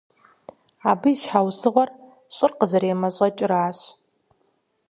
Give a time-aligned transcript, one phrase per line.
[0.89, 1.89] Абы и щхьэусыгъуэр
[2.35, 3.79] щӀыр къазэремэщӀэкӀыращ.